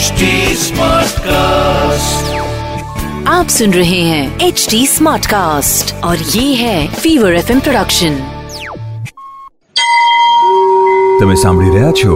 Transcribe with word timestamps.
HD 0.00 0.26
Smartcast. 0.58 2.28
आप 3.28 3.48
सुन 3.48 3.72
रहे 3.72 3.98
हैं 4.02 4.20
एच 4.40 4.66
डी 4.70 4.78
स्मार्ट 4.86 5.26
कास्ट 5.26 5.90
और 6.04 6.18
ये 6.34 6.44
है 6.54 6.76
फीवर 6.96 7.34
एफ 7.34 7.50
प्रोडक्शन 7.58 8.14
તમે 11.20 11.36
સાંભળી 11.36 11.72
રહ્યા 11.72 11.90
છો 11.94 12.14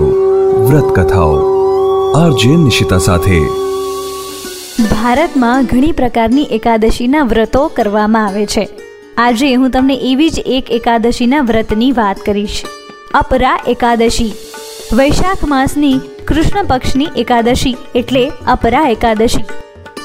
વ્રત 0.62 0.94
કથાઓ 0.98 1.34
આરજે 2.20 2.52
નિશિતા 2.60 3.00
સાથે 3.00 3.40
ભારતમાં 4.92 5.68
ઘણી 5.68 5.90
પ્રકારની 5.94 6.46
એકાદશીના 6.58 7.24
વ્રતો 7.26 7.64
કરવામાં 7.74 8.30
આવે 8.30 8.46
છે 8.46 8.64
આજે 9.18 9.50
હું 9.56 9.74
તમને 9.74 9.98
એવી 10.06 10.30
જ 10.30 10.46
એક 10.54 10.72
એકાદશીના 10.78 11.42
વ્રતની 11.50 11.90
વાત 11.94 12.24
કરીશ 12.24 12.56
અપરા 13.16 13.52
એકાદશી 13.68 14.30
વૈશાખ 14.94 15.46
માસની 15.48 15.94
કૃષ્ણ 16.27 16.67
પક્ષની 16.67 17.07
એકાદશી 17.17 17.75
એટલે 17.95 18.21
અપરા 18.47 18.85
એકાદશી. 18.89 19.43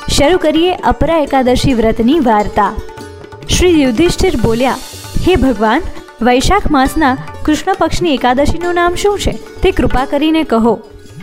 શરૂ 0.08 0.38
કરીએ 0.38 0.72
અપરા 0.84 1.18
એકાદશી 1.18 1.74
વ્રતની 1.74 2.18
વાર્તા. 2.20 2.72
શ્રી 3.48 3.82
યુધિષ્ઠિર 3.82 4.36
બોલ્યા, 4.42 4.78
હે 5.26 5.36
ભગવાન, 5.36 5.86
વૈશાખ 6.22 6.66
માસના 6.70 7.14
કૃષ્ણ 7.44 7.78
પક્ષની 7.78 8.14
એકાદશીનું 8.14 8.74
નામ 8.74 8.94
શું 8.94 9.18
છે? 9.18 9.34
તે 9.62 9.72
કૃપા 9.72 10.04
કરીને 10.04 10.42
કહો. 10.44 10.74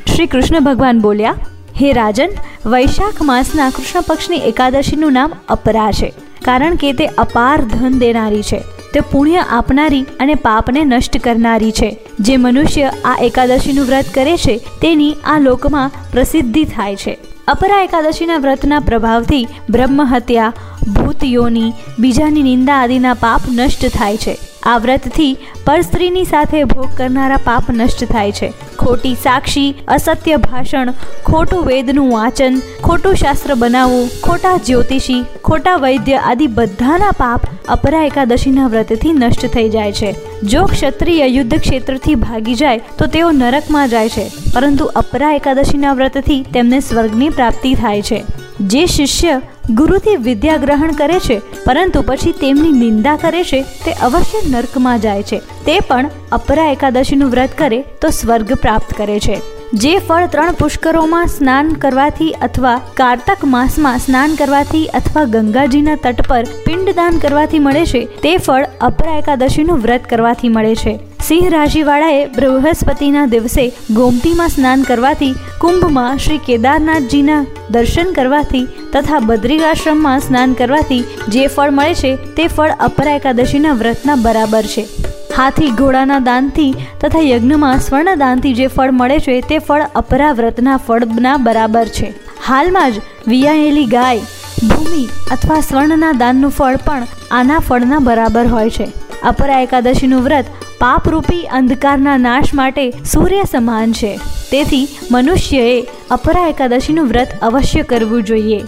શ્રી 0.08 0.28
કૃષ્ણ 0.28 0.60
ભગવાન 0.60 1.02
બોલ્યા, 1.02 1.36
હે 1.82 1.92
રાજન, 1.94 2.34
વૈશાખ 2.66 3.22
માસના 3.22 3.70
કૃષ્ણ 3.70 4.08
પક્ષની 4.08 4.42
એકાદશીનું 4.46 5.14
નામ 5.14 5.38
અપરા 5.50 5.92
છે, 5.92 6.10
કારણ 6.46 6.76
કે 6.76 6.92
તે 6.94 7.08
અપાર 7.18 7.58
ધન 7.68 8.00
દેનારી 8.00 8.44
છે. 8.44 8.64
તે 8.94 9.00
પુણ્ય 9.00 9.44
આપનારી 9.50 10.06
અને 10.20 10.36
પાપને 10.36 10.84
નષ્ટ 10.84 11.18
કરનારી 11.24 11.72
છે. 11.72 11.98
જે 12.20 12.38
મનુષ્ય 12.38 12.92
આ 13.06 13.18
એકાદશીનું 13.22 13.86
વ્રત 13.86 14.06
કરે 14.14 14.38
છે, 14.38 14.58
તેની 14.58 15.16
આ 15.26 15.40
લોકમાં 15.40 15.92
પ્રસિદ્ધિ 16.12 16.64
થાય 16.64 16.96
છે. 16.96 17.18
અપરા 17.48 17.84
એકાદશીના 17.84 18.38
વ્રતના 18.38 18.80
પ્રભાવથી 18.80 19.48
બ્રહ્મ 19.70 20.02
હત્યા, 20.02 20.54
ભૂત 20.94 21.24
યોની, 21.24 21.74
બીજાની 22.00 22.42
નિંદા 22.42 22.74
આદિના 22.74 23.14
પાપ 23.14 23.42
નષ્ટ 23.52 23.86
થાય 23.86 24.18
છે. 24.18 24.38
આ 24.64 24.78
વ્રતથી 24.78 25.38
પરસ્ત્રીની 25.66 26.24
સાથે 26.24 26.64
ભોગ 26.64 26.88
કરનારા 26.98 27.38
પાપ 27.38 27.64
નષ્ટ 27.72 28.04
થાય 28.04 28.32
છે. 28.32 28.54
ખોટી 28.82 29.16
સાક્ષી, 29.26 29.68
અસત્ય 29.96 30.38
ભાષણ, 30.48 30.94
ખોટું 31.30 31.66
વેદનું 31.70 32.10
વાંચન, 32.16 32.62
ખોટું 32.88 33.20
શાસ્ત્ર 33.24 33.56
બનાવવું, 33.64 34.10
ખોટા 34.26 34.56
જ્યોતિષી, 34.70 35.20
ખોટા 35.50 35.78
વૈદ્ય 35.86 36.24
આદિ 36.32 36.48
બધાના 36.60 37.12
પાપ 37.22 37.48
અપરા 37.76 38.06
એકાદશીના 38.10 38.72
વ્રતથી 38.74 39.14
નષ્ટ 39.14 39.54
થઈ 39.56 39.70
જાય 39.70 39.92
છે. 39.92 40.16
જો 40.44 40.66
ક્ષત્રિય 40.66 41.28
યુદ્ધ 41.28 41.60
ક્ષેત્રથી 41.60 42.18
ભાગી 42.26 42.58
જાય, 42.64 42.98
તો 42.98 43.08
તેઓ 43.08 43.32
નરકમાં 43.32 43.94
જાય 43.94 44.10
છે, 44.10 44.26
પરંતુ 44.54 44.92
અપરા 45.04 45.36
એકાદશીના 45.42 45.94
વ્રતથી 45.94 46.42
તેમને 46.58 46.80
સ્વર્ગની 46.80 47.30
પ્રાપ્તિ 47.30 47.74
થાય 47.76 48.02
છે. 48.02 48.20
જે 48.60 48.86
શિષ્ય 48.86 49.42
ગુરુથી 49.70 50.16
વિદ્યા 50.16 50.58
ગ્રહણ 50.58 50.92
કરે 50.92 51.20
છે, 51.20 51.40
પરંતુ 51.64 52.02
પછી 52.02 52.32
તેમની 52.32 52.72
નિંદા 52.72 53.18
કરે 53.18 53.44
છે, 53.44 53.62
તે 53.62 53.92
અવશ્ય 53.92 54.50
નર્કમાં 54.50 55.00
જાય 55.00 55.24
છે. 55.24 55.40
તે 55.40 55.80
પણ 55.80 56.10
અપરા 56.32 56.72
એકાદશીનું 56.72 57.30
વ્રત 57.30 57.50
કરે 57.58 57.82
તો 57.82 58.10
સ્વર્ગ 58.10 58.54
પ્રાપ્ત 58.54 58.98
કરે 58.98 59.20
છે. 59.20 59.57
જે 59.74 59.90
ફળ 60.00 60.28
ત્રણ 60.32 60.56
પુષ્કરોમાં 60.56 61.28
સ્નાન 61.28 61.72
કરવાથી 61.76 62.36
અથવા 62.46 62.76
કારતક 62.96 63.42
માસમાં 63.54 63.98
સ્નાન 64.00 64.36
કરવાથી 64.40 64.84
અથવા 65.00 65.24
ગંગાજીના 65.34 65.96
તટ 66.04 66.28
પર 66.30 66.46
પિંડદાન 66.66 67.20
કરવાથી 67.20 67.60
મળે 67.60 67.84
છે, 67.86 68.02
તે 68.24 68.32
ફળ 68.38 68.70
અપરા 68.80 69.18
એકાદશીનું 69.22 69.82
વ્રત 69.84 70.08
કરવાથી 70.08 70.50
મળે 70.50 70.76
છે. 70.76 70.94
સિંહ 71.20 71.50
રાશિવાળાએ 71.56 72.22
બૃહસ્પતિના 72.38 73.26
દિવસે 73.34 73.66
ગોમતીમાં 73.98 74.54
સ્નાન 74.56 74.88
કરવાથી, 74.90 75.36
કુંભમાં 75.60 76.24
શ્રી 76.26 76.40
કેદારનાથજીના 76.48 77.42
દર્શન 77.70 78.16
કરવાથી 78.16 78.64
તથા 78.94 79.20
બદ્રિકાશ્રમમાં 79.20 80.22
સ્નાન 80.22 80.56
કરવાથી 80.56 81.04
જે 81.28 81.44
ફળ 81.48 81.72
મળે 81.72 82.00
છે, 82.04 82.16
તે 82.36 82.48
ફળ 82.48 82.80
અપરા 82.80 83.20
એકાદશીના 83.20 83.78
વ્રતના 83.84 84.16
બરાબર 84.16 84.66
છે. 84.76 84.88
હાથી 85.38 85.72
ઘોડાના 85.80 86.22
દાનથી 86.28 86.70
તથા 87.02 87.26
યજ્ઞમાં 87.26 87.82
સ્વર્ણ 87.88 88.22
દાનથી 88.22 88.54
જે 88.60 88.68
ફળ 88.68 88.94
મળે 89.00 89.18
છે 89.26 89.36
તે 89.50 89.58
ફળ 89.60 89.84
અપરા 90.02 90.30
વ્રતના 90.40 90.78
ફળના 90.88 91.36
બરાબર 91.48 91.86
છે. 91.98 92.10
હાલમાં 92.48 92.96
જ 92.96 93.04
વિયાયેલી 93.28 93.86
ગાય, 93.86 94.24
ભૂમિ 94.70 95.04
અથવા 95.32 95.60
સ્વર્ણના 95.62 96.14
દાનનું 96.22 96.56
ફળ 96.60 96.80
પણ 96.86 97.06
આના 97.32 97.60
ફળના 97.68 98.02
બરાબર 98.08 98.46
હોય 98.48 98.74
છે. 98.78 98.88
અપરા 99.24 99.62
એકાદશીનું 99.62 100.26
વ્રત 100.28 100.66
પાપરૂપી 100.80 101.44
અંધકારના 101.60 102.18
નાશ 102.26 102.52
માટે 102.62 102.84
સૂર્ય 103.14 103.46
સમાન 103.52 103.98
છે. 104.02 104.14
તેથી 104.52 104.84
મનુષ્યએ 105.12 105.80
અપરા 106.12 106.48
એકાદશીનું 106.48 107.10
વ્રત 107.14 107.42
અવશ્ય 107.42 107.84
કરવું 107.84 108.24
જોઈએ. 108.24 108.62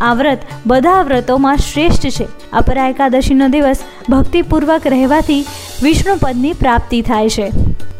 આ 0.00 0.14
વ્રત 0.14 0.38
બધા 0.66 1.02
વ્રતોમાં 1.02 1.56
શ્રેષ્ઠ 1.56 2.06
છે. 2.06 2.26
અપરા 2.52 2.88
એકાદશીનો 2.88 3.48
દિવસ 3.48 3.76
ભક્તિપૂર્વક 4.08 4.86
રહેવાથી 4.86 5.46
વિષ્ણુપદની 5.82 6.52
પ્રાપ્તિ 6.52 7.02
થાય 7.02 7.28
છે. 7.28 7.52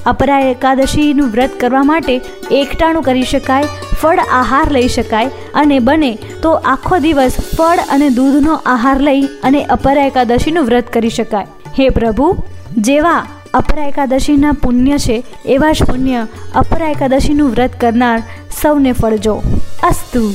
અપરા 0.07 0.41
એકાદશીનું 0.41 1.29
વ્રત 1.29 1.51
કરવા 1.61 1.83
માટે 1.83 2.21
એકટાણું 2.51 3.03
કરી 3.03 3.23
શકાય, 3.23 3.65
ફળ 4.01 4.19
આહાર 4.19 4.73
લઈ 4.73 4.89
શકાય 4.89 5.31
અને 5.55 5.79
બને 5.79 6.19
તો 6.43 6.53
આખો 6.53 6.99
દિવસ 6.99 7.33
ફળ 7.57 7.79
અને 7.91 8.11
દૂધનો 8.11 8.55
આહાર 8.67 9.01
લઈ 9.01 9.23
અને 9.23 9.65
અપરા 9.65 10.05
એકાદશીનું 10.05 10.65
વ્રત 10.65 10.93
કરી 10.93 11.11
શકાય. 11.11 11.47
હે 11.79 11.89
પ્રભુ, 11.89 12.37
જેવા 12.79 13.27
અપરા 13.55 13.87
એકાદશીના 13.87 14.53
પુણ્ય 14.53 14.99
છે, 14.99 15.25
એવા 15.47 15.73
જ 15.73 15.83
પુણ્ય 15.83 16.27
અપરા 16.55 16.89
એકાદશીનું 16.89 17.51
વ્રત 17.51 17.81
કરનાર 17.81 18.23
સૌને 18.63 18.93
ફળજો. 18.93 19.43
અસ્તુ. 19.83 20.35